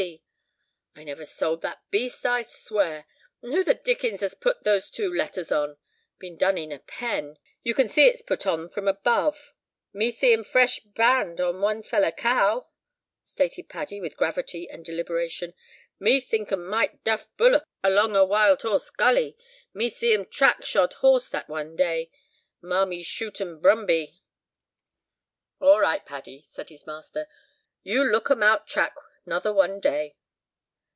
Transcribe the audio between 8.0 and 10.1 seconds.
it's put on from above." "Me